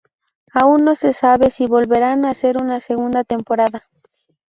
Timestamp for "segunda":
2.79-3.23